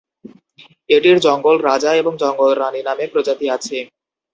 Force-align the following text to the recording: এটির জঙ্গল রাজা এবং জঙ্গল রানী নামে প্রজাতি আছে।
এটির 0.89 1.17
জঙ্গল 1.25 1.55
রাজা 1.61 1.91
এবং 1.95 2.13
জঙ্গল 2.21 2.51
রানী 2.55 2.81
নামে 2.87 3.05
প্রজাতি 3.13 3.45
আছে। 3.55 3.77